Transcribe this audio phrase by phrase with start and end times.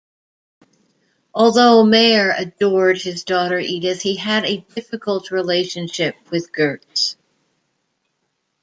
[1.31, 7.17] Although Mayer adored his daughter Edith, he had a difficult relationship with Goetz.